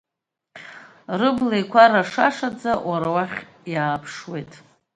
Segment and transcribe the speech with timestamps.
[1.19, 3.39] Рыбла еиқәара шашаӡа, уара уахь
[3.73, 4.51] иааԥшуеит.